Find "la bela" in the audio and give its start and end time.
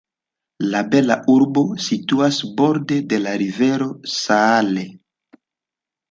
0.75-1.17